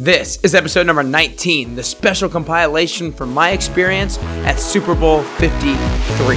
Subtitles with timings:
[0.00, 6.36] This is episode number 19, the special compilation from my experience at Super Bowl 53.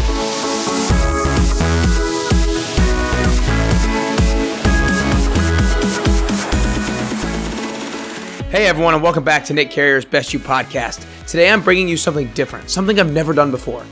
[8.50, 11.06] Hey everyone, and welcome back to Nick Carrier's Best You podcast.
[11.28, 13.86] Today I'm bringing you something different, something I've never done before.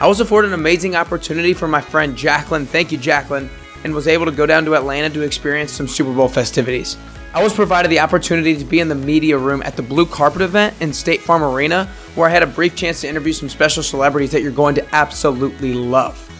[0.00, 3.48] I was afforded an amazing opportunity from my friend Jacqueline, thank you Jacqueline,
[3.84, 6.98] and was able to go down to Atlanta to experience some Super Bowl festivities.
[7.34, 10.40] I was provided the opportunity to be in the media room at the Blue Carpet
[10.40, 13.82] event in State Farm Arena, where I had a brief chance to interview some special
[13.82, 16.30] celebrities that you're going to absolutely love.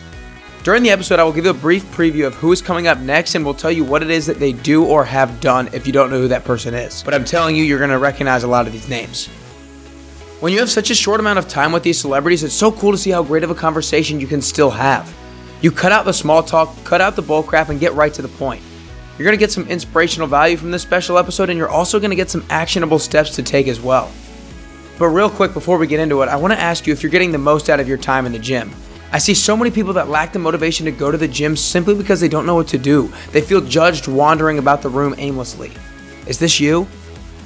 [0.62, 3.00] During the episode, I will give you a brief preview of who is coming up
[3.00, 5.84] next and will tell you what it is that they do or have done if
[5.84, 7.02] you don't know who that person is.
[7.02, 9.26] But I'm telling you, you're going to recognize a lot of these names.
[10.38, 12.92] When you have such a short amount of time with these celebrities, it's so cool
[12.92, 15.12] to see how great of a conversation you can still have.
[15.60, 18.28] You cut out the small talk, cut out the bullcrap, and get right to the
[18.28, 18.62] point.
[19.16, 22.10] You're going to get some inspirational value from this special episode, and you're also going
[22.10, 24.10] to get some actionable steps to take as well.
[24.98, 27.10] But, real quick, before we get into it, I want to ask you if you're
[27.10, 28.72] getting the most out of your time in the gym.
[29.12, 31.94] I see so many people that lack the motivation to go to the gym simply
[31.94, 33.12] because they don't know what to do.
[33.30, 35.70] They feel judged wandering about the room aimlessly.
[36.26, 36.88] Is this you?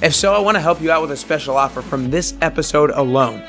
[0.01, 2.89] If so, I want to help you out with a special offer from this episode
[2.89, 3.43] alone.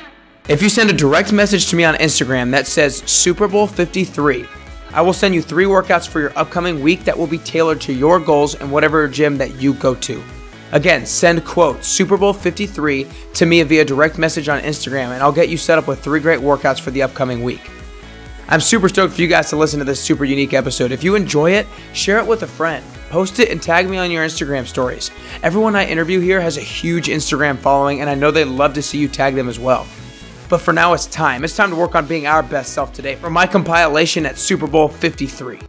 [0.47, 4.45] If you send a direct message to me on Instagram that says Super Bowl 53,
[4.93, 7.93] I will send you three workouts for your upcoming week that will be tailored to
[7.93, 10.21] your goals and whatever gym that you go to.
[10.73, 15.31] Again, send quote Super Bowl 53 to me via direct message on Instagram, and I'll
[15.31, 17.69] get you set up with three great workouts for the upcoming week.
[18.47, 20.91] I'm super stoked for you guys to listen to this super unique episode.
[20.91, 22.83] If you enjoy it, share it with a friend.
[23.09, 25.09] Post it and tag me on your Instagram stories.
[25.41, 28.81] Everyone I interview here has a huge Instagram following, and I know they'd love to
[28.81, 29.87] see you tag them as well.
[30.51, 31.45] But for now, it's time.
[31.45, 34.67] It's time to work on being our best self today for my compilation at Super
[34.67, 35.59] Bowl 53.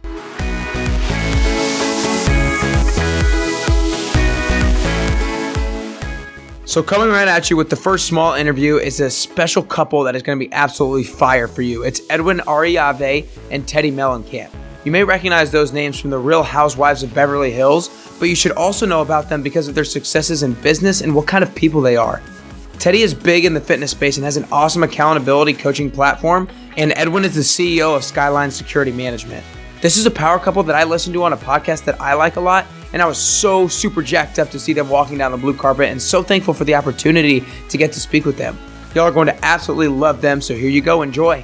[6.65, 10.17] So, coming right at you with the first small interview is a special couple that
[10.17, 11.83] is going to be absolutely fire for you.
[11.83, 14.53] It's Edwin Arroyave and Teddi Mellencamp.
[14.83, 18.51] You may recognize those names from the Real Housewives of Beverly Hills, but you should
[18.51, 21.79] also know about them because of their successes in business and what kind of people
[21.79, 22.21] they are.
[22.73, 26.91] Teddi is big in the fitness space and has an awesome accountability coaching platform, and
[26.95, 29.45] Edwin is the CEO of Skyline Security Management.
[29.81, 32.35] This is a power couple that I listen to on a podcast that I like
[32.35, 35.37] a lot, and I was so super jacked up to see them walking down the
[35.37, 38.57] blue carpet and so thankful for the opportunity to get to speak with them.
[38.95, 41.43] Y'all are going to absolutely love them, so here you go, enjoy.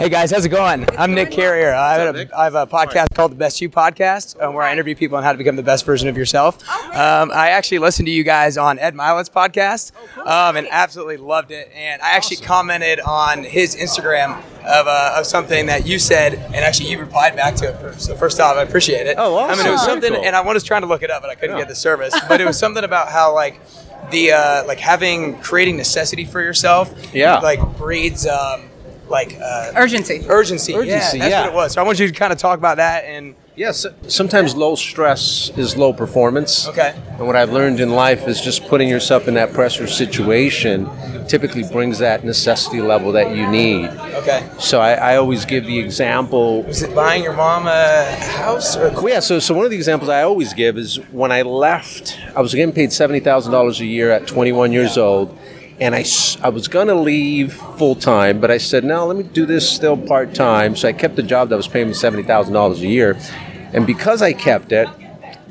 [0.00, 0.86] Hey guys, how's it going?
[0.98, 1.74] I'm Nick Carrier.
[1.74, 4.72] I have, a, I have a podcast called the Best You Podcast, um, where I
[4.72, 6.66] interview people on how to become the best version of yourself.
[6.70, 9.92] Um, I actually listened to you guys on Ed Mylett's podcast,
[10.26, 11.70] um, and absolutely loved it.
[11.74, 16.56] And I actually commented on his Instagram of, uh, of something that you said, and
[16.56, 17.76] actually you replied back to it.
[17.76, 18.00] First.
[18.00, 19.16] So first off, I appreciate it.
[19.18, 19.52] Oh, awesome.
[19.52, 20.24] I mean, it was something, cool.
[20.24, 21.64] and I was trying to look it up, but I couldn't Yeah.
[21.64, 22.18] get the service.
[22.26, 23.60] But it was something about how like
[24.10, 27.40] the uh, like having creating necessity for yourself, Yeah.
[27.40, 28.69] like breeds um,
[29.10, 30.24] like uh, Urgency.
[30.28, 30.74] urgency.
[30.74, 31.40] Urgency, yeah, that's yeah.
[31.42, 31.72] what it was.
[31.74, 35.50] So I want you to kind of talk about that and Yes, sometimes low stress
[35.54, 36.66] is low performance.
[36.68, 36.94] Okay.
[37.18, 40.88] And what I've learned in life is just putting yourself in that pressure situation
[41.28, 43.88] typically brings that necessity level that you need.
[44.14, 44.48] okay.
[44.58, 46.62] So I, I always give the example.
[46.62, 49.76] Was it buying your mom a house or Well, yeah, so, so one of the
[49.76, 54.10] examples I always give is when I left, I was getting paid $70,000 a year
[54.10, 55.36] at 21 years old.
[55.80, 56.04] And I,
[56.42, 59.68] I was going to leave full time, but I said, no, let me do this
[59.68, 60.76] still part time.
[60.76, 63.18] So I kept the job that was paying me $70,000 a year.
[63.72, 64.88] And because I kept it,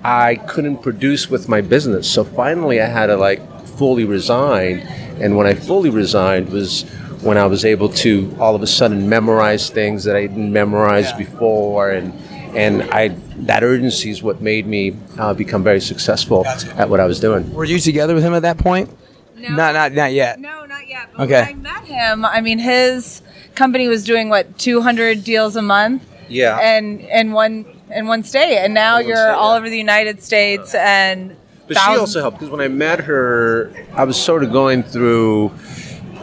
[0.04, 2.10] I couldn't produce with my business.
[2.10, 4.80] So finally, I had to like fully resign.
[5.20, 6.84] And when I fully resigned was
[7.22, 11.10] when I was able to all of a sudden memorize things that I didn't memorize
[11.12, 11.18] Yeah.
[11.18, 12.14] before, and
[12.56, 13.10] and I
[13.40, 16.74] that urgency is what made me uh, become very successful Gotcha.
[16.78, 17.52] at what I was doing.
[17.54, 18.90] were you together with him at that point?
[19.40, 19.50] No.
[19.56, 20.40] Not not not yet.
[20.40, 21.10] No, not yet.
[21.16, 21.54] But Okay.
[21.54, 23.22] when I met him, I mean, his
[23.56, 26.58] company was doing what 200 deals a month, Yeah.
[26.60, 29.58] and in one in one state, and now one you're state, all yeah.
[29.58, 31.36] over the United States and.
[31.68, 35.52] But she also helped because when I met her, I was sort of going through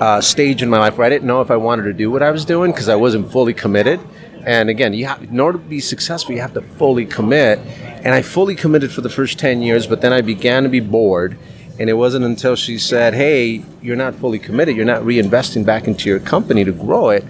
[0.01, 2.21] a stage in my life where I didn't know if I wanted to do what
[2.23, 4.01] I was doing because I wasn't fully committed.
[4.45, 7.59] And again, you have, in order to be successful, you have to fully commit.
[8.05, 10.81] And I fully committed for the first 10 years, but then I began to be
[10.81, 11.37] bored.
[11.79, 15.87] And it wasn't until she said, Hey, you're not fully committed, you're not reinvesting back
[15.87, 17.25] into your company to grow it,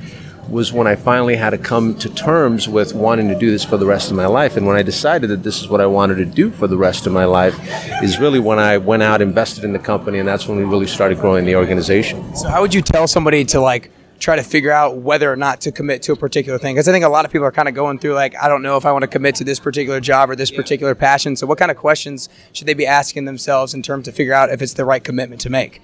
[0.49, 3.77] was when I finally had to come to terms with wanting to do this for
[3.77, 4.57] the rest of my life.
[4.57, 7.07] And when I decided that this is what I wanted to do for the rest
[7.07, 7.59] of my life,
[8.03, 10.87] is really when I went out, invested in the company, and that's when we really
[10.87, 12.35] started growing the organization.
[12.37, 15.61] So how would you tell somebody to like try to figure out whether or not
[15.63, 16.75] to commit to a particular thing?
[16.75, 18.63] Because I think a lot of people are kind of going through like, I don't
[18.63, 21.37] know if I want to commit to this particular job or this particular passion.
[21.37, 24.51] So, what kind of questions should they be asking themselves in terms to figure out
[24.51, 25.83] if it's the right commitment to make?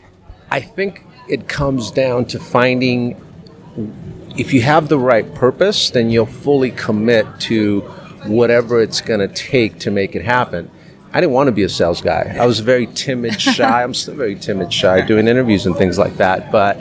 [0.51, 3.21] I think it comes down to finding
[4.37, 7.81] if you have the right purpose, then you'll fully commit to
[8.27, 10.71] whatever it's going to take to make it happen.
[11.15, 12.35] I didn't want to be a sales guy.
[12.41, 13.83] I was very timid, shy.
[13.83, 16.51] I'm still very timid, shy, doing interviews and things like that.
[16.51, 16.79] But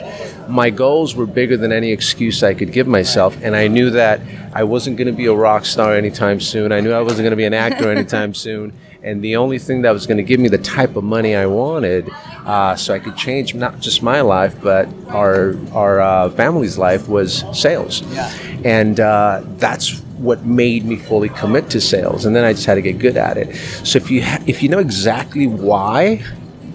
[0.48, 3.36] my goals were bigger than any excuse I could give myself.
[3.42, 4.20] And I knew that
[4.54, 6.72] I wasn't going to be a rock star anytime soon.
[6.72, 8.72] I knew I wasn't going to be an actor anytime soon.
[9.02, 11.46] And the only thing that was going to give me the type of money I
[11.46, 12.08] wanted
[12.46, 17.08] uh, so I could change not just my life, but our, our uh, family's life
[17.08, 18.02] was sales.
[18.12, 18.32] Yeah.
[18.64, 22.24] And uh, that's what made me fully commit to sales.
[22.24, 23.54] And then I just had to get good at it.
[23.84, 26.22] So if you, ha- if you know exactly why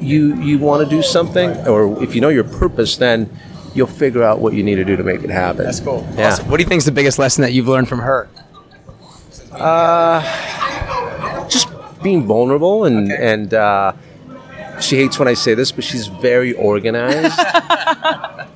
[0.01, 3.29] you, you want to do something, or if you know your purpose, then
[3.73, 5.63] you'll figure out what you need to do to make it happen.
[5.63, 6.05] That's cool.
[6.15, 6.27] Yeah.
[6.29, 6.49] Awesome.
[6.49, 8.29] What do you think is the biggest lesson that you've learned from her?
[11.49, 11.67] just
[12.03, 13.93] being vulnerable and and uh,
[14.79, 17.37] she hates when I say this, but she's very organized,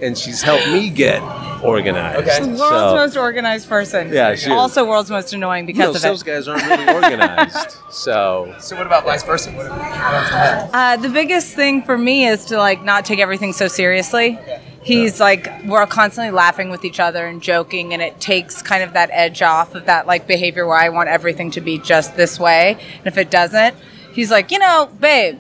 [0.01, 1.21] and she's helped me get
[1.63, 2.19] organized.
[2.27, 2.39] Okay.
[2.45, 4.11] World's So- most organized person.
[4.11, 4.51] Yeah, she is.
[4.51, 6.25] Also, world's most annoying you because know, of sales it.
[6.25, 7.77] guys aren't really organized.
[7.91, 9.51] So So, what about vice versa?
[9.51, 10.69] What have you learned from her?
[10.73, 14.39] Uh, the biggest thing for me is to like not take everything so seriously.
[14.83, 18.93] He's like we're constantly laughing with each other and joking, and it takes kind of
[18.93, 22.39] that edge off of that like behavior where I want everything to be just this
[22.39, 23.75] way, and if it doesn't,
[24.13, 25.37] he's like, you know, babe,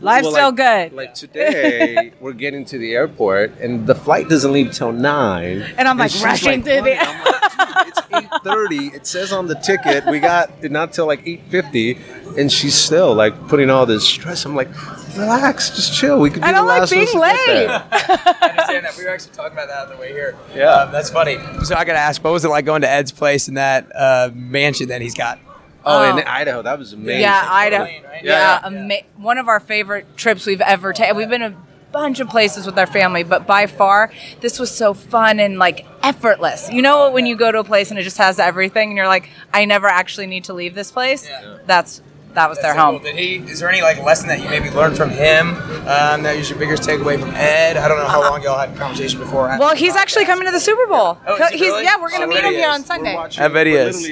[0.00, 0.92] life's Well, still like- good.
[0.96, 5.62] Like today, we're getting to the airport, and the flight doesn't leave till nine.
[5.76, 8.86] And I'm, like, she's rushing through the- like, "Dude, it's eight thirty.
[8.88, 11.98] It says on the ticket we got it not till like eight fifty,
[12.38, 14.44] and she's still like putting all this stress.
[14.44, 14.68] I'm like,
[15.16, 16.20] relax, just chill.
[16.20, 17.68] We could be I don't like being late.
[17.68, 18.94] I understand that.
[18.98, 20.36] We were actually talking about that on the way here.
[20.54, 20.70] Yeah.
[20.70, 21.38] Um, that's funny.
[21.64, 23.86] So, I got to ask, what was it like going to Ed's place in that
[23.94, 25.38] uh, mansion that he's got?
[25.86, 26.16] Oh, Oh.
[26.16, 27.20] in Idaho, that was amazing.
[27.22, 27.84] Yeah, Idaho.
[27.84, 28.24] Plain, right?
[28.24, 31.16] Yeah, Yeah, ama- one of our favorite trips we've ever taken.
[31.16, 31.54] We've been a
[31.92, 34.10] bunch of places with our family, but by far,
[34.40, 36.68] this was so fun and like effortless.
[36.72, 39.06] You know, when you go to a place and it just has everything, and you're
[39.06, 41.28] like, I never actually need to leave this place.
[41.28, 41.58] Yeah.
[41.66, 42.00] That's
[42.32, 42.96] that was their That's so home.
[42.96, 43.04] cool.
[43.04, 43.36] Did he?
[43.36, 45.50] Is there any like lesson that you maybe learned from him?
[45.86, 47.76] Um, that was your biggest takeaway from Ed?
[47.76, 49.54] I don't know how long y'all had a conversation before.
[49.56, 51.16] Well, he's actually coming to the Super Bowl.
[51.28, 51.84] Oh, is he he's really?
[51.84, 52.74] yeah, we're gonna Oh, meet him he here is.
[52.74, 53.14] on Sunday.
[53.14, 54.04] watching- I bet he we're is.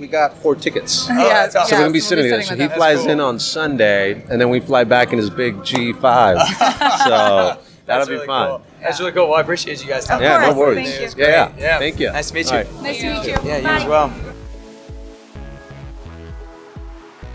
[0.00, 1.06] Literally- We got four tickets.
[1.10, 1.64] Oh, Yeah, awesome.
[1.66, 2.40] So we're gonna be so sitting we'll there.
[2.40, 5.18] be So he with flies That's in on Sunday, and then we fly back in
[5.18, 6.00] his big G5.
[6.00, 8.48] so that'll That's be really fun.
[8.48, 8.62] Cool.
[8.82, 9.28] That's really cool.
[9.28, 10.08] Well, I appreciate you guys.
[10.10, 10.96] Of Yeah, no worries.
[10.96, 11.32] thank Yeah, you.
[11.32, 11.78] yeah, Yeah.
[11.78, 12.10] Thank you.
[12.12, 12.52] Nice to meet you.
[12.52, 12.82] All right.
[12.82, 13.36] Nice to meet you.
[13.44, 14.12] Yeah, you as well.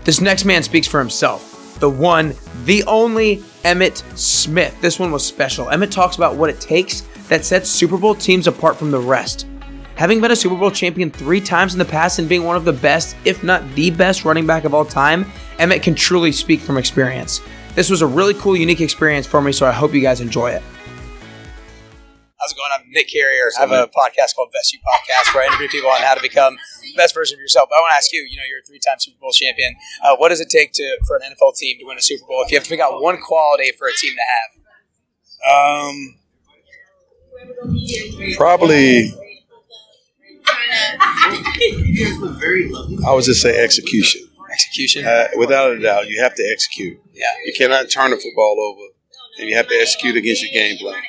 [0.04, 1.78] This next man speaks for himself.
[1.80, 2.34] The one,
[2.64, 4.74] the only Emmitt Smith.
[4.80, 5.66] This one was special.
[5.66, 9.46] Emmitt talks about what it takes that sets Super Bowl teams apart from the rest.
[9.96, 12.66] Having been a Super Bowl champion three times in the past and being one of
[12.66, 15.24] the best, if not the best, running back of all time,
[15.58, 17.40] Emmitt can truly speak from experience.
[17.74, 20.50] This was a really cool, unique experience for me, so I hope you guys enjoy
[20.50, 20.62] it.
[22.38, 22.70] How's it going?
[22.74, 23.50] I'm Nick Carrier.
[23.56, 26.20] I have a podcast called Best You Podcast where I interview people on how to
[26.20, 27.70] become the best version of yourself.
[27.70, 29.74] But I want to ask you, you know, you're a three-time Super Bowl champion.
[30.04, 32.42] Uh, what does it take to for an NFL team to win a Super Bowl?
[32.44, 34.50] If you have to pick out one quality for a team to have,
[35.88, 36.18] Um,
[38.36, 39.10] probably.
[43.06, 44.22] I would just say execution.
[44.52, 45.04] execution.
[45.04, 46.98] Uh, without a doubt, you have to execute.
[47.12, 47.26] yeah.
[47.44, 48.92] You cannot turn the football over,
[49.38, 51.00] and you have to execute against your game plan.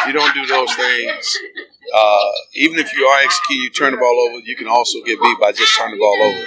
[0.00, 1.38] If you don't do those things,
[1.94, 5.20] uh, even if you are executing, you turn the ball over, you can also get
[5.20, 6.46] beat by just turning the ball over.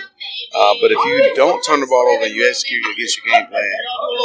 [0.56, 3.48] Uh, but if you don't turn the ball over and you execute against your game
[3.48, 3.70] plan,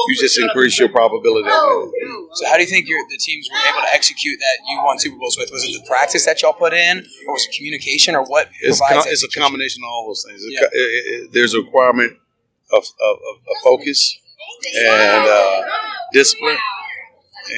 [0.08, 1.54] you just increase your probability of
[1.92, 2.28] winning.
[2.34, 4.98] So how do you think your the teams were able to execute that you won
[4.98, 5.50] Super Bowls with?
[5.50, 8.48] Was it the practice that y'all put in, or was it communication, or what?
[8.60, 10.42] It's, com- it's a combination of all those things.
[10.44, 10.68] It- Yeah.
[10.72, 12.12] it- it- there's a requirement
[12.72, 14.18] of, of, of, of focus
[14.78, 15.62] and uh,
[16.12, 16.56] discipline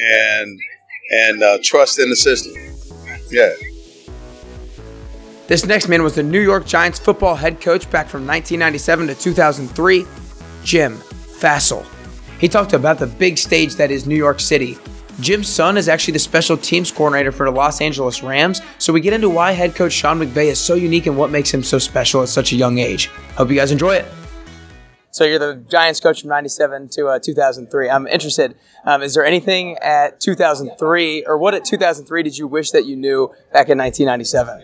[0.01, 0.59] and
[1.11, 2.53] and uh, trust in the system.
[3.29, 3.51] Yeah.
[5.45, 9.15] This next man was the New York Giants football head coach back from 1997 to
[9.15, 10.05] 2003,
[10.63, 11.85] Jim Fassel.
[12.39, 14.77] He talked about the big stage that is New York City.
[15.19, 19.01] Jim's son is actually the special teams coordinator for the Los Angeles Rams, so we
[19.01, 21.77] get into why head coach Sean McVay is so unique and what makes him so
[21.77, 23.07] special at such a young age.
[23.35, 24.05] Hope you guys enjoy it.
[25.11, 27.89] So you're the Giants coach from 97 to uh, 2003.
[27.89, 28.55] I'm interested.
[28.85, 32.95] Um, is there anything at 2003, or what at 2003 did you wish that you
[32.95, 34.63] knew back in 1997?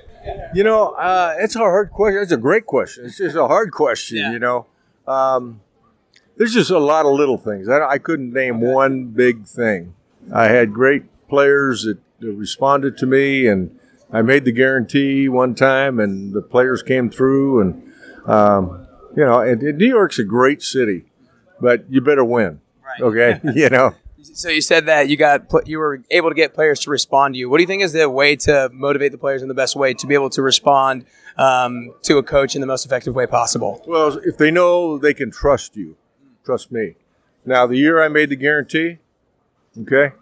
[0.54, 2.22] You know, uh, it's a hard question.
[2.22, 3.06] It's a great question.
[3.06, 4.18] It's just a hard question.
[4.18, 4.32] Yeah.
[4.32, 4.66] You know,
[5.08, 5.62] um,
[6.38, 7.70] there's just a lot of little things.
[7.70, 9.94] I, I couldn't name one big thing.
[10.34, 13.78] I had great players that responded to me, and
[14.12, 17.94] I made the guarantee one time, and the players came through, and
[18.26, 21.06] um, you know, and, and New York's a great city,
[21.60, 22.62] but you better win.
[22.84, 23.02] Right.
[23.02, 23.96] Okay, you know.
[24.22, 27.40] So you said that you got you were able to get players to respond to
[27.40, 27.50] you.
[27.50, 29.94] What do you think is the way to motivate the players in the best way
[29.94, 31.06] to be able to respond
[31.38, 33.84] um, to a coach in the most effective way possible?
[33.88, 35.96] Well, if they know they can trust you,
[36.46, 36.96] trust me.
[37.46, 38.98] Now, the year I made the guarantee,
[39.82, 40.16] okay,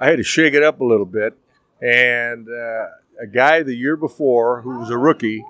[0.00, 1.36] I had to shake it up a little bit,
[1.80, 2.86] and uh,
[3.20, 5.44] a guy the year before who was a rookie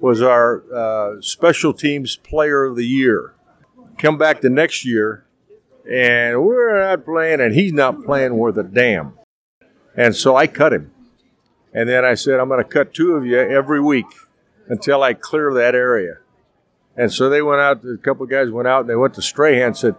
[0.00, 3.34] was our uh, special teams player of the year.
[3.98, 5.26] Come back the next year,
[5.90, 9.14] and we're not playing, and he's not playing worth a damn.
[9.96, 10.92] And so I cut him.
[11.72, 14.06] And then I said, I'm going to cut two of you every week
[14.68, 16.18] until I clear that area.
[16.96, 19.22] And so they went out, a couple of guys went out and they went to
[19.22, 19.96] Strahan and said,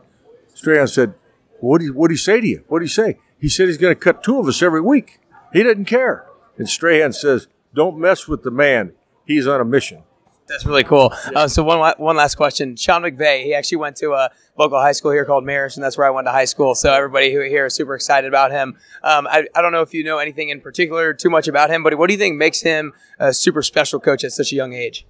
[0.54, 1.14] Strahan said,
[1.60, 2.64] what do, you, what do you say to you?
[2.68, 3.20] What do you say?
[3.40, 5.20] He said he's going to cut two of us every week.
[5.54, 6.26] He doesn't care.
[6.58, 8.94] And Strahan says, don't mess with the man.
[9.26, 10.04] He's on a mission.
[10.52, 11.14] That's really cool.
[11.36, 12.76] Uh, so one one last question.
[12.76, 15.98] Sean McVay, he actually went to a local high school here called Marist, and that's
[15.98, 16.76] where I went to high school.
[16.76, 18.78] So everybody who here is super excited about him.
[19.02, 21.84] Um, I, I don't know if you know anything in particular too much about him,
[21.84, 24.74] but what do you think makes him a super special coach at such a young
[24.74, 25.06] age?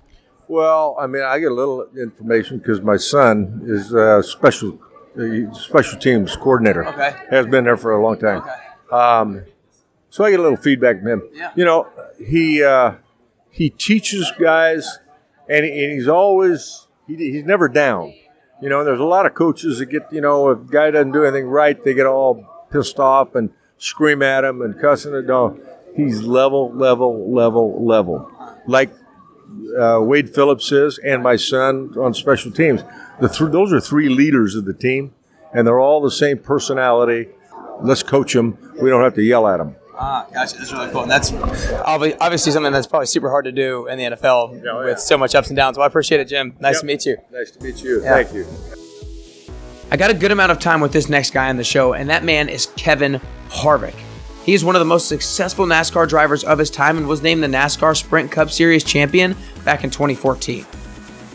[0.47, 4.79] Well, I mean, I get a little information because my son is a special
[5.19, 6.85] uh, special teams coordinator.
[6.85, 7.15] Okay.
[7.29, 8.43] Has been there for a long time.
[8.91, 9.45] Um,
[10.09, 11.23] so I get a little feedback from him.
[11.33, 11.51] Yeah.
[11.55, 11.87] You know,
[12.19, 12.95] he uh,
[13.49, 14.99] he teaches guys,
[15.49, 18.13] and, and he's always he, he's never down.
[18.61, 21.11] You know, there's a lot of coaches that get you know if a guy doesn't
[21.11, 25.25] do anything right, they get all pissed off and scream at him and cussing it.
[25.25, 25.59] No,
[25.95, 28.31] he's level, level, level, level.
[28.67, 28.91] Like
[29.79, 32.83] uh, Wade Phillips is, and my son on special teams.
[33.19, 35.13] The th- those are three leaders of the team,
[35.53, 37.29] and they're all the same personality.
[37.81, 38.57] Let's coach them.
[38.81, 39.75] We don't have to yell at them.
[40.03, 40.57] Ah, gotcha.
[40.57, 41.03] That's really cool.
[41.03, 41.31] And that's
[41.85, 44.95] obviously something that's probably super hard to do in the NFL Yeah, oh, with yeah.
[44.95, 45.77] so much ups and downs.
[45.77, 46.55] Well, I appreciate it, Jim.
[46.59, 46.81] Nice Yep.
[46.81, 47.17] to meet you.
[47.31, 48.01] Nice to meet you.
[48.03, 48.13] Yeah.
[48.23, 48.47] Thank you.
[49.91, 52.09] I got a good amount of time with this next guy on the show, and
[52.09, 53.93] that man is Kevin Harvick.
[54.43, 57.43] He is one of the most successful NASCAR drivers of his time and was named
[57.43, 60.65] the NASCAR Sprint Cup Series champion back in 2014.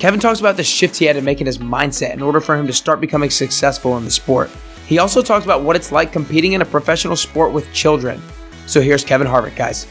[0.01, 2.57] Kevin talks about the shift he had to make in his mindset in order for
[2.57, 4.51] him to start becoming successful in the sport.
[4.89, 8.21] He also talks about what it's like competing in a professional sport with children.
[8.67, 9.87] So here's Kevin Harvick, guys.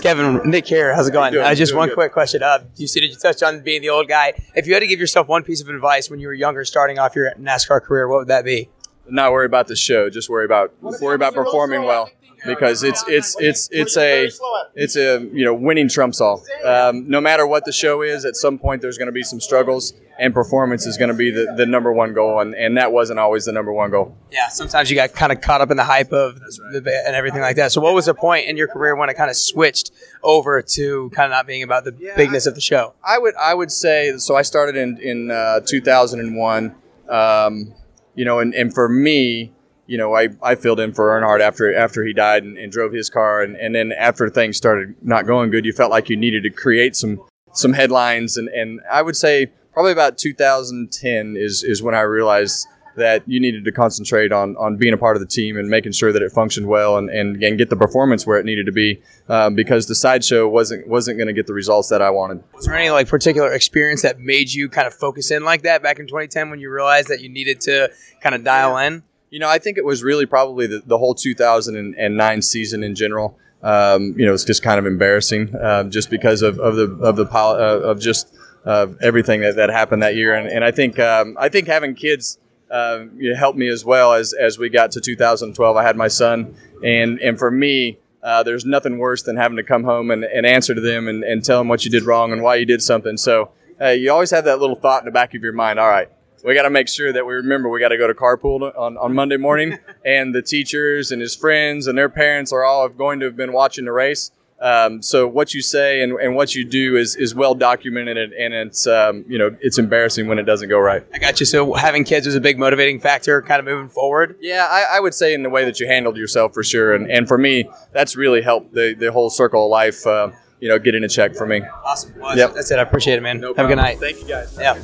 [0.00, 0.94] Kevin, Nick here.
[0.94, 1.32] How's it going?
[1.32, 1.44] doing?
[1.44, 1.94] Uh, just one good.
[1.94, 2.42] quick question.
[2.42, 4.32] Uh, you see, did you touch on being the old guy?
[4.54, 6.98] If you had to give yourself one piece of advice when you were younger, starting
[6.98, 8.68] off your NASCAR career, what would that be?
[9.08, 10.10] not worry about the show.
[10.10, 12.10] Just worry about worry about performing well
[12.46, 14.30] because it's it's it's it's a
[14.74, 16.44] it's a you know winning trumps all.
[16.64, 19.40] Um, no matter what the show is, at some point there's going to be some
[19.40, 22.92] struggles, and performance is going to be the, the number one goal, and, and that
[22.92, 24.16] wasn't always the number one goal.
[24.30, 27.40] Yeah, sometimes you got kind of caught up in the hype of the and everything
[27.40, 27.72] like that.
[27.72, 29.90] So, what was the point in your career when it kind of switched
[30.22, 32.94] over to kind of not being about the bigness of the show?
[33.04, 34.36] I would I would say so.
[34.36, 36.74] I started in in uh, 2001.
[37.08, 37.74] Um,
[38.14, 39.52] you know, and, and for me,
[39.86, 42.92] you know, I, I filled in for Earnhardt after after he died and, and drove
[42.92, 46.16] his car, and, and then after things started not going good, you felt like you
[46.16, 51.64] needed to create some some headlines, and, and I would say probably about 2010 is
[51.64, 55.20] is when I realized that you needed to concentrate on, on being a part of
[55.20, 58.26] the team and making sure that it functioned well and, and, and get the performance
[58.26, 61.54] where it needed to be um, because the sideshow wasn't wasn't going to get the
[61.54, 62.42] results that I wanted.
[62.54, 65.82] Was there any like particular experience that made you kind of focus in like that
[65.82, 69.02] back in 2010 when you realized that you needed to kind of dial in?
[69.30, 73.38] You know, I think it was really probably the, the whole 2009 season in general.
[73.62, 77.16] Um, you know, it's just kind of embarrassing, um, just because of, of the of
[77.16, 78.34] the pol- uh, of just
[78.64, 80.34] uh, everything that, that happened that year.
[80.34, 82.38] And, and I think um, I think having kids
[82.70, 83.04] uh,
[83.36, 85.76] helped me as well as as we got to 2012.
[85.76, 87.98] I had my son, and and for me.
[88.24, 91.24] Uh, there's nothing worse than having to come home and, and answer to them and,
[91.24, 93.16] and tell them what you did wrong and why you did something.
[93.16, 93.50] So
[93.80, 95.80] uh, you always have that little thought in the back of your mind.
[95.80, 96.08] All right,
[96.44, 98.96] we got to make sure that we remember we got to go to carpool on,
[98.96, 103.20] on Monday morning, and the teachers and his friends and their parents are all going
[103.20, 104.30] to have been watching the race.
[104.62, 108.32] Um, so what you say and, and what you do is, is well documented, and,
[108.32, 111.04] and it's um, you know it's embarrassing when it doesn't go right.
[111.12, 111.46] I got you.
[111.46, 114.36] So having kids was a big motivating factor, kind of moving forward.
[114.40, 117.10] Yeah, I, I would say in the way that you handled yourself for sure, and,
[117.10, 120.06] and for me, that's really helped the, the whole circle of life.
[120.06, 121.60] Uh, you know, get in a check for me.
[121.84, 122.14] Awesome.
[122.20, 122.54] Well, Yep.
[122.54, 122.78] That's it.
[122.78, 123.42] I appreciate it, man.
[123.42, 123.98] Have a good night.
[123.98, 124.56] Thank you guys.
[124.56, 124.80] Yeah.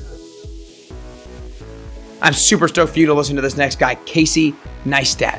[2.21, 5.39] I'm super stoked for you to listen to this next guy, Casey Neistat.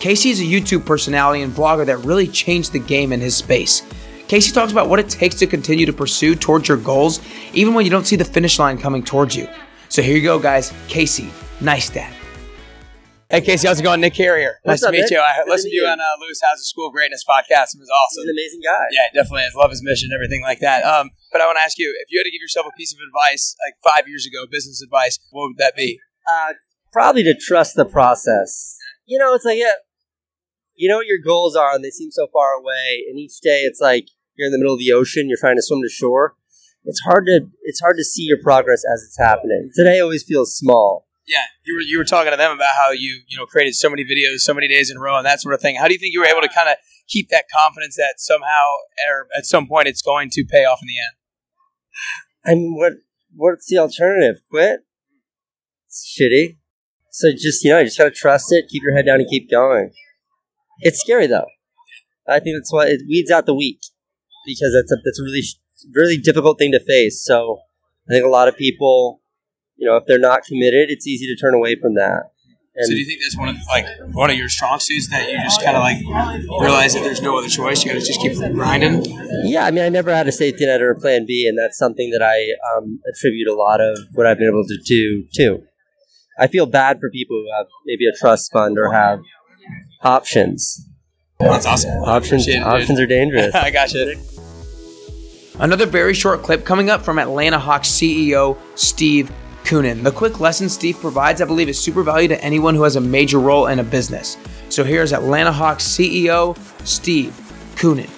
[0.00, 3.82] Casey is a YouTube personality and vlogger that really changed the game in his space.
[4.28, 7.20] Casey talks about what it takes to continue to pursue towards your goals,
[7.52, 9.48] even when you don't see the finish line coming towards you.
[9.88, 10.72] So here you go, guys.
[10.86, 12.12] Casey Neistat.
[13.30, 14.00] Hey Casey, how's it going?
[14.00, 14.56] Nick Carrier.
[14.64, 15.10] Nice What's to meet Nick?
[15.10, 15.18] you.
[15.20, 15.88] I Good to listened to meet you you.
[15.92, 17.74] on uh, Lewis Howes' School of Greatness podcast.
[17.76, 18.22] It was awesome.
[18.22, 18.84] He's an amazing guy.
[18.90, 19.54] Yeah, definitely is.
[19.54, 20.82] Love his mission, everything like that.
[20.84, 22.94] Um, but I want to ask you, if you had to give yourself a piece
[22.94, 25.98] of advice, like five years ago, business advice, what would that be?
[26.30, 26.54] Uh,
[26.92, 28.78] probably to trust the process.
[29.04, 29.72] You know, it's like, yeah,
[30.78, 33.04] you know what your goals are, and they seem so far away.
[33.08, 34.06] And each day, it's like
[34.36, 36.36] you're in the middle of the ocean, you're trying to swim to shore.
[36.84, 39.70] It's hard to it's hard to see your progress as it's happening.
[39.74, 41.06] Today always feels small.
[41.26, 43.90] Yeah, you were you were talking to them about how you you know created so
[43.90, 45.76] many videos, so many days in a row, and that sort of thing.
[45.76, 46.76] How do you think you were able to kind of
[47.08, 48.64] keep that confidence that somehow
[49.10, 51.16] or at some point it's going to pay off in the end?
[52.46, 52.92] I mean, what
[53.34, 54.40] what's the alternative?
[54.48, 54.80] Quit?
[55.88, 56.58] It's shitty.
[57.10, 59.50] So just you know, you just gotta trust it, keep your head down, and keep
[59.50, 59.90] going.
[60.80, 61.46] It's scary though.
[62.28, 63.80] I think that's why it weeds out the weak
[64.46, 65.42] because that's a that's a really
[65.94, 67.22] really difficult thing to face.
[67.24, 67.60] So
[68.08, 69.20] I think a lot of people,
[69.76, 72.30] you know, if they're not committed, it's easy to turn away from that.
[72.74, 75.28] And so do you think that's one of like one of your strong suits that
[75.28, 75.98] you just kind of like
[76.60, 77.84] realize that there's no other choice?
[77.84, 79.04] You got to just keep grinding.
[79.44, 81.76] Yeah, I mean, I never had a safety net or a plan B, and that's
[81.76, 85.62] something that I um, attribute a lot of what I've been able to do to.
[86.38, 89.18] I feel bad for people who have maybe a trust fund or have
[90.02, 90.86] options.
[91.38, 92.02] That's awesome.
[92.02, 93.54] Options, Appreciate it, options are dangerous.
[93.54, 94.16] I got you.
[95.58, 99.32] Another very short clip coming up from Atlanta Hawks CEO Steve
[99.64, 100.02] Koonin.
[100.02, 103.00] The quick lesson Steve provides, I believe, is super value to anyone who has a
[103.00, 104.36] major role in a business.
[104.68, 107.32] So here's Atlanta Hawks CEO Steve
[107.76, 108.08] Koonin.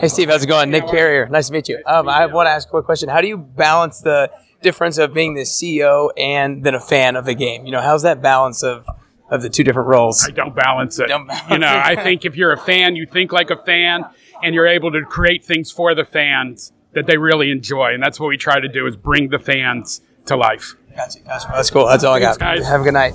[0.00, 0.70] Hey Steve, how's it going?
[0.70, 1.78] Nick Carrier, nice to meet you.
[1.84, 3.08] Um, I want to ask a quick question.
[3.08, 4.30] How do you balance the
[4.62, 7.66] difference of being the CEO and then a fan of the game?
[7.66, 8.86] You know, how's that balance of
[9.30, 10.26] of the two different roles?
[10.26, 11.08] I don't balance it.
[11.08, 11.86] Don't balance you know, it.
[11.86, 14.04] I think if you're a fan, you think like a fan,
[14.42, 18.18] and you're able to create things for the fans that they really enjoy, and that's
[18.18, 20.74] what we try to do is bring the fans to life.
[20.96, 21.48] Gotcha, gotcha.
[21.52, 21.86] That's cool.
[21.86, 22.36] That's all I got.
[22.38, 22.68] Thanks, guys.
[22.68, 23.14] Have a good night.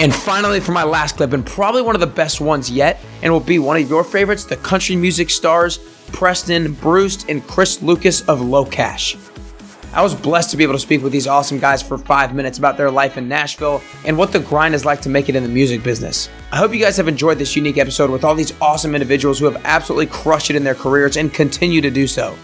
[0.00, 3.32] And finally, for my last clip, and probably one of the best ones yet, and
[3.32, 5.78] will be one of your favorites, the country music stars
[6.12, 9.16] Preston Brust and Chris Lucas of LOCASH.
[9.94, 12.58] I was blessed to be able to speak with these awesome guys for five minutes
[12.58, 15.44] about their life in Nashville and what the grind is like to make it in
[15.44, 16.28] the music business.
[16.50, 19.44] I hope you guys have enjoyed this unique episode with all these awesome individuals who
[19.44, 22.36] have absolutely crushed it in their careers and continue to do so.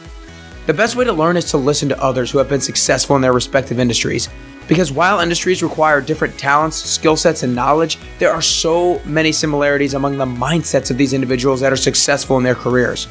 [0.66, 3.22] The best way to learn is to listen to others who have been successful in
[3.22, 4.29] their respective industries.
[4.68, 9.94] Because while industries require different talents, skill sets, and knowledge, there are so many similarities
[9.94, 13.09] among the mindsets of these individuals that are successful in their careers.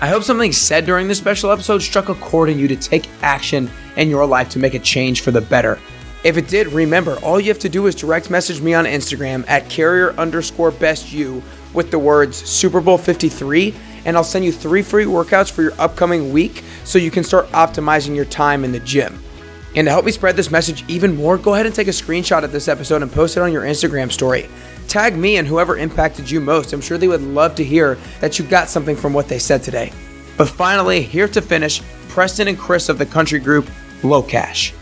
[0.00, 3.08] I hope something said during this special episode struck a chord in you to take
[3.20, 5.80] action in your life to make a change for the better.
[6.22, 9.44] If it did, remember, all you have to do is direct message me on Instagram
[9.48, 11.42] at carrier underscore best you
[11.74, 15.74] with the words Super Bowl 53, and I'll send you three free workouts for your
[15.80, 19.18] upcoming week so you can start optimizing your time in the gym.
[19.74, 22.44] And to help me spread this message even more, go ahead and take a screenshot
[22.44, 24.48] of this episode and post it on your Instagram story.
[24.88, 26.72] Tag me and whoever impacted you most.
[26.72, 29.62] I'm sure they would love to hear that you got something from what they said
[29.62, 29.92] today.
[30.38, 33.68] But finally, here to finish, Preston and Chris of the country group
[34.02, 34.72] LOCASH.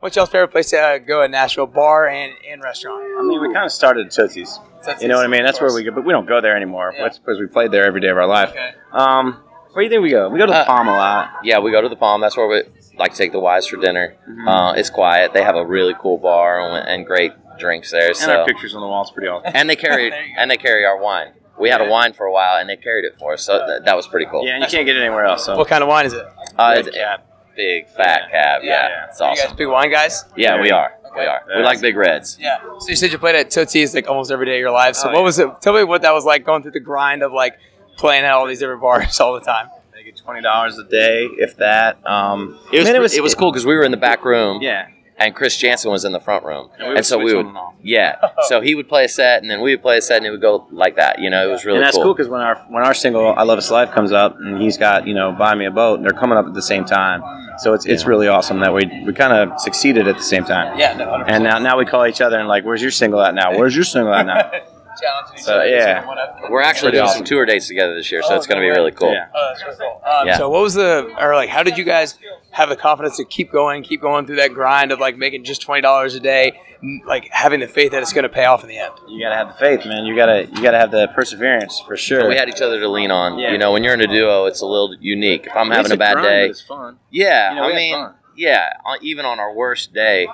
[0.00, 1.68] What's y'all's favorite place to uh, go in Nashville?
[1.68, 3.04] Bar and, and restaurant?
[3.16, 4.58] I mean, we kind of started at Tootsie's.
[4.82, 5.44] Tootsie's, You know what I mean?
[5.44, 6.92] That's where we go, but we don't go there anymore.
[6.96, 7.04] Yeah.
[7.04, 8.50] That's because we played there every day of our life.
[8.50, 8.70] Okay.
[8.90, 9.40] Um,
[9.72, 10.28] where do you think we go?
[10.28, 11.30] We go to the Uh, Palm a lot.
[11.44, 12.20] Yeah, we go to the Palm.
[12.20, 12.62] That's where we
[12.98, 14.16] like to take the wives for dinner.
[14.28, 14.48] Mm-hmm.
[14.48, 15.32] Uh, it's quiet.
[15.34, 18.08] They have a really cool bar and, and great drinks there.
[18.08, 19.52] And so our pictures on the wall walls pretty awesome.
[19.54, 20.40] and they carry There you go.
[20.40, 21.32] and they carry our wine.
[21.58, 23.44] We had a wine for a while, and they carried it for us.
[23.44, 24.44] So th- that was pretty cool.
[24.46, 25.44] Yeah, and you can't get it anywhere else.
[25.44, 26.24] So What kind of wine is it?
[26.58, 27.26] uh, it's Cap.
[27.54, 28.62] big fat cab.
[28.64, 29.06] Yeah, yeah.
[29.08, 29.56] it's Are you guys awesome.
[29.58, 30.24] big wine guys?
[30.36, 30.92] Yeah, we are.
[31.14, 31.42] We are.
[31.54, 32.38] We like big reds.
[32.40, 32.58] Yeah.
[32.80, 34.96] So you said you played at Tootsie's like almost every day of your life.
[34.96, 35.24] So Oh, what yeah.
[35.24, 35.48] was it?
[35.60, 37.58] Tell me what that was like going through the grind of like
[37.98, 39.68] playing at all these different bars all the time.
[39.94, 41.98] They get twenty dollars a day, if that.
[42.06, 44.62] Um, It was, man, it was, cool because we were in the back room.
[44.62, 44.88] Yeah,
[45.24, 47.46] and Chris Janson was in the front room, And we and, would so we would,
[47.46, 47.74] on off.
[47.82, 48.16] yeah.
[48.48, 50.30] So he would play a set, and then we would play a set, and it
[50.30, 51.18] would go like that.
[51.20, 52.04] You know, it was really and that's cool.
[52.04, 54.76] cool because when our when our single "I Love Us Life" comes up, and he's
[54.76, 57.22] got you know "Buy Me a Boat," and they're coming up at the same time.
[57.58, 60.78] So it's it's really awesome that we we kind of succeeded at the same time.
[60.78, 61.24] Yeah, no, 100%.
[61.28, 63.56] And now now we call each other and like, "Where's your single at now?
[63.56, 64.50] Where's your single at now?"
[65.02, 66.48] Challenging each So, other, yeah.
[66.50, 67.18] We're actually doing awesome.
[67.18, 68.78] some tour dates together this year, so Oh, it's going to no be way.
[68.84, 69.12] really cool.
[69.12, 69.26] Yeah.
[69.34, 70.00] Oh, that's really cool.
[70.04, 70.36] Um, Yeah.
[70.38, 72.18] So what was the or like how did you guys
[72.52, 75.60] have the confidence to keep going, keep going through that grind of like making just
[75.62, 76.60] twenty dollars a day,
[77.06, 78.92] like having the faith that it's going to pay off in the end?
[79.08, 80.04] You gotta have the faith, man.
[80.04, 82.28] You gotta you gotta have the perseverance for sure.
[82.28, 83.38] We had each other to lean on.
[83.38, 83.52] Yeah.
[83.52, 85.46] You know, when you're in a duo, it's a little unique.
[85.46, 86.98] If I'm having a bad grind, day, it's fun.
[87.10, 88.14] yeah, You know, I mean, fun.
[88.36, 88.68] yeah,
[89.00, 90.26] even on our worst day,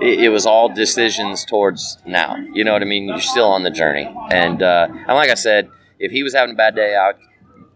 [0.00, 2.36] it, it was all decisions towards now.
[2.52, 3.08] You know what I mean?
[3.08, 6.54] You're still on the journey, and uh, and like I said, if he was having
[6.54, 7.12] a bad day, I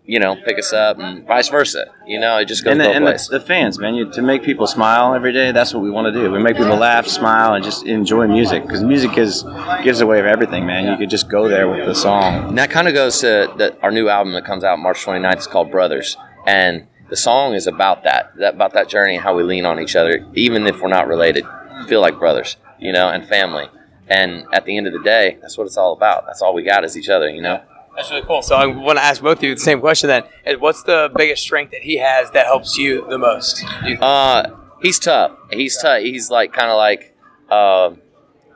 [0.06, 1.86] you know, pick us up, and vice versa.
[2.06, 3.28] You know, it just goes and the, both and ways.
[3.28, 5.50] the, the fans, man, you, to make people smile every day.
[5.50, 6.30] That's what we want to do.
[6.30, 9.44] We make people laugh, smile, and just enjoy music because music is
[9.82, 10.86] gives away of everything, man.
[10.86, 12.48] You could just go there with the song.
[12.50, 15.32] And that kind of goes to the, our new album that comes out March 29th.
[15.32, 19.34] It's called Brothers, and the song is about that, that about that journey and how
[19.34, 21.46] we lean on each other, even if we're not related.
[21.88, 23.68] Feel like brothers, you know, and family.
[24.08, 26.26] And at the end of the day, that's what it's all about.
[26.26, 27.62] That's all we got is each other, you know.
[27.96, 28.42] That's really cool.
[28.42, 30.24] So I want to ask both of you the same question then.
[30.58, 33.64] What's the biggest strength that he has that helps you the most?
[33.84, 33.98] You?
[33.98, 34.50] Uh,
[34.82, 35.32] he's tough.
[35.52, 36.00] He's tough.
[36.02, 37.16] He's like kind of like,
[37.50, 37.90] uh,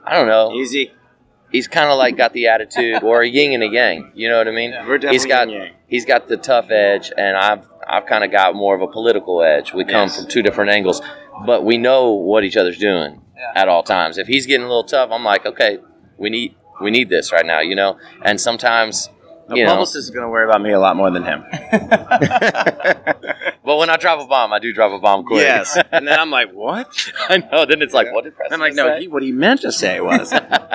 [0.04, 0.52] I don't know.
[0.54, 0.92] Easy.
[1.52, 4.10] He's kind of like got the attitude or a yin and a yang.
[4.14, 4.72] You know what I mean?
[4.86, 5.72] we're definitely he's got yin-yang.
[5.86, 9.40] he's got the tough edge, and I've I've kind of got more of a political
[9.42, 9.72] edge.
[9.72, 10.16] We come Yes.
[10.20, 11.00] from two different angles,
[11.46, 13.20] but we know what each other's doing
[13.54, 14.18] at all times.
[14.18, 15.78] If he's getting a little tough, I'm like, okay,
[16.16, 17.98] we need we need this right now, you know.
[18.22, 19.08] And sometimes,
[19.48, 21.44] The you know, publicist is going to worry about me a lot more than him.
[23.62, 25.42] but when I drop a bomb, I do drop a bomb quick.
[25.42, 26.88] Yes, and then I'm like, what?
[27.28, 27.66] I know.
[27.66, 30.00] Then it's like, what did Preston I'm like, no, he, what he meant to say
[30.00, 30.30] was.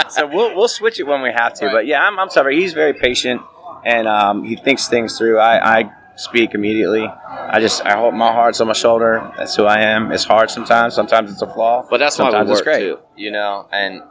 [0.10, 1.70] so we'll we'll switch it when we have to.
[1.72, 2.60] But yeah, I'm, I'm sorry.
[2.60, 3.42] He's very patient
[3.86, 5.40] and um, he thinks things through.
[5.40, 7.06] I, I speak immediately.
[7.06, 9.32] I just I hold my heart's on my shoulder.
[9.38, 10.12] That's who I am.
[10.12, 10.94] It's hard sometimes.
[10.94, 11.86] Sometimes it's a flaw.
[11.90, 12.80] But that's why sometimes we it's work great.
[12.80, 13.68] too, you know.
[13.72, 14.02] And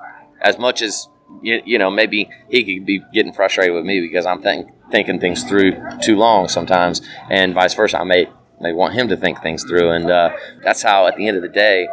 [0.41, 1.09] as much as
[1.43, 5.19] you, you know, maybe he could be getting frustrated with me because I'm think, thinking
[5.21, 8.01] things through too long sometimes, and vice versa.
[8.01, 8.27] I may
[8.61, 10.31] may want him to think things through, and uh,
[10.63, 11.89] that's how at the end of the day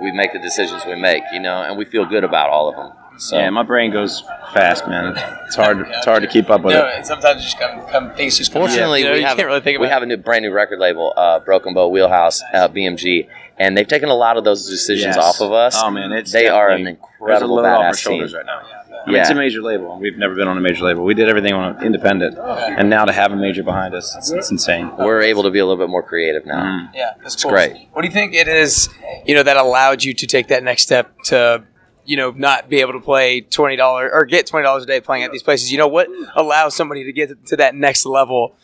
[0.00, 2.76] we make the decisions we make, you know, and we feel good about all of
[2.76, 2.92] them.
[3.16, 4.22] So Yeah, my brain goes
[4.52, 5.14] fast, man.
[5.46, 5.86] It's hard.
[5.88, 6.96] It's hard to keep up with no, it.
[6.96, 8.62] and sometimes just come, come things just come.
[8.62, 9.94] Fortunately, you, know, we have can't really think we about.
[9.94, 13.86] have a new brand new record label, uh, Broken Bow Wheelhouse, uh, BMG, and they've
[13.88, 15.18] taken a lot of those decisions Yes.
[15.24, 15.74] off of us.
[15.78, 18.30] Oh man, it's they are an definitely- there's a incredible load off our badass shoulders
[18.32, 18.36] team.
[18.38, 18.60] right now.
[19.06, 19.92] I mean, it's a major label.
[19.92, 21.04] and We've never been on a major label.
[21.04, 24.30] We did everything on an independent, and now to have a major behind us, it's,
[24.30, 24.90] it's insane.
[24.98, 26.62] We're able to be a little bit more creative now.
[26.62, 26.88] Mm.
[26.94, 27.52] Yeah, that's It's cool.
[27.52, 27.88] great.
[27.92, 28.88] What do you think it is,
[29.26, 31.64] you know, that allowed you to take that next step to,
[32.06, 35.00] you know, not be able to play twenty dollars or get twenty dollars a day
[35.00, 35.70] playing at these places?
[35.72, 38.54] You know, what allows somebody to get to that next level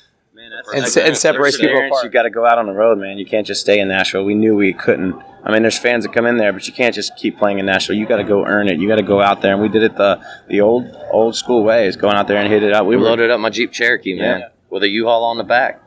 [0.74, 2.04] and, se- and separates people apart?
[2.04, 3.18] You got to go out on the road, man.
[3.18, 4.24] You can't just stay in Nashville.
[4.24, 5.14] We knew we couldn't.
[5.42, 7.66] I mean, there's fans that come in there, but you can't just keep playing in
[7.66, 7.96] Nashville.
[7.96, 8.78] You got to go earn it.
[8.78, 11.64] You got to go out there, and we did it the the old old school
[11.64, 12.84] ways, going out there and hit it out.
[12.86, 14.48] We We were loaded up my Jeep Cherokee, man, Yeah.
[14.68, 15.82] with a U-Haul on the back.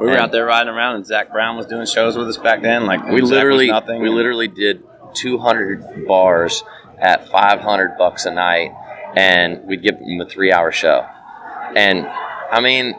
[0.00, 2.36] we were and- out there riding around, and Zac Brown was doing shows with us
[2.36, 2.84] back then.
[2.86, 4.02] Like We Zac literally, nothing.
[4.02, 4.82] we literally did
[5.14, 6.62] 200 bars
[6.98, 8.72] at 500 bucks a night,
[9.14, 11.06] and we'd give them a three-hour show.
[11.74, 12.94] And I mean,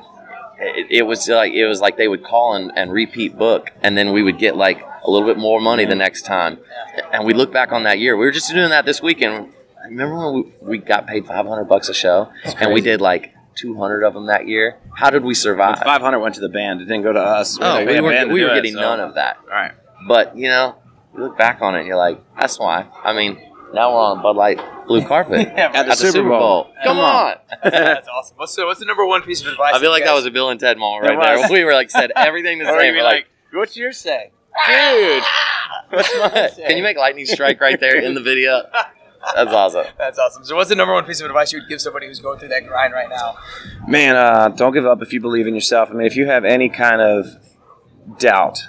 [0.60, 3.97] it, it was like it was like they would call and, and repeat book, and
[3.97, 6.60] then we would get like a little bit more money the next time.
[7.12, 8.17] And we look back on that year.
[8.17, 9.53] We were just doing that this weekend.
[9.86, 14.03] Remember when we, we got paid 500 bucks a show, and we did like 200
[14.03, 14.77] of them that year?
[14.95, 15.79] How did we survive?
[15.79, 16.81] Five hundred went to the band.
[16.81, 17.57] It didn't go to us.
[17.60, 19.38] Oh, had we were, we were it, getting so- none of that.
[19.43, 19.73] All right.
[20.07, 20.75] But you know,
[21.13, 22.88] you look back on it, and you're like, that's why.
[23.03, 23.39] I mean,
[23.73, 26.65] now we're on Bud Light blue carpet At the Super Bowl.
[26.84, 27.25] Come Come on.
[27.34, 27.38] on.
[27.63, 28.38] That's awesome.
[28.38, 29.73] What's the, what's the number one piece of advice?
[29.75, 31.49] I feel like you that was a Bill and Ted moment right there.
[31.51, 32.93] We were like said everything the same.
[32.93, 34.32] you'd We're like, What's your say?
[34.67, 35.23] dude,
[35.89, 36.13] what's
[36.60, 36.65] my?
[36.67, 38.63] Can you make lightning strike right there in the video?
[39.36, 39.86] That's awesome.
[39.97, 40.45] That's awesome.
[40.45, 42.47] So, what's the number one piece of advice you would give somebody who's going through
[42.49, 43.38] that grind right now?
[43.88, 45.89] Man, uh, don't give up if you believe in yourself.
[45.91, 47.25] I mean, if you have any kind of
[48.17, 48.60] doubt,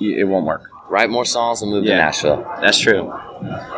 [0.00, 0.68] it won't work.
[0.88, 2.44] Write more songs and move to Nashville.
[2.60, 3.12] That's true.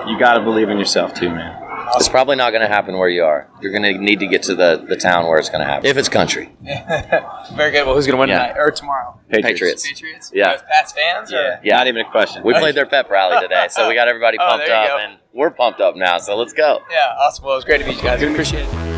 [0.07, 1.63] You got to believe in yourself too, man.
[1.95, 3.49] It's probably not going to happen where you are.
[3.61, 5.87] You're going to need to get to the, the town where it's going to happen.
[5.87, 6.51] If it's country,
[7.55, 7.87] Very good.
[7.87, 8.49] Well, who's going to win Yeah.
[8.49, 9.21] tonight or tomorrow?
[9.31, 9.87] Patriots.
[9.87, 10.31] Patriots.
[10.35, 10.53] Yeah.
[10.53, 11.33] You guys Pats fans?
[11.33, 11.37] Or?
[11.37, 11.77] Yeah, Yeah.
[11.77, 12.43] not even a question.
[12.45, 14.99] We played their pep rally today, so we got everybody Oh, pumped there you up,
[14.99, 15.05] go.
[15.05, 16.19] and we're pumped up now.
[16.19, 16.81] So let's go.
[16.91, 17.15] Yeah.
[17.21, 17.45] Awesome.
[17.45, 18.21] Well, it was great to meet you guys.
[18.21, 18.96] We appreciate it.